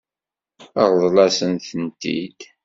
[0.89, 2.39] Ṛḍel-asen-tent-id.